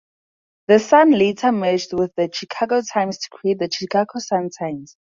The 0.67 0.79
Sun 0.79 1.11
later 1.11 1.51
merged 1.51 1.93
with 1.93 2.11
the 2.15 2.27
"Chicago 2.33 2.81
Times" 2.81 3.19
to 3.19 3.29
create 3.29 3.59
the 3.59 3.69
"Chicago 3.71 4.17
Sun-Times". 4.17 4.97